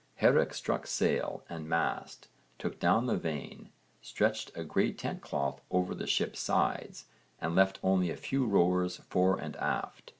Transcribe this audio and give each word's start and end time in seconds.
Hárek 0.19 0.51
struck 0.51 0.87
sail 0.87 1.43
and 1.47 1.69
mast, 1.69 2.27
took 2.57 2.79
down 2.79 3.05
the 3.05 3.17
vane, 3.17 3.69
stretched 4.01 4.51
a 4.57 4.63
grey 4.63 4.91
tent 4.93 5.21
cloth 5.21 5.61
over 5.69 5.93
the 5.93 6.07
ship's 6.07 6.39
sides, 6.39 7.05
and 7.39 7.53
left 7.53 7.77
only 7.83 8.09
a 8.09 8.17
few 8.17 8.47
rowers 8.47 8.97
fore 8.97 9.37
and 9.37 9.55
aft. 9.57 10.09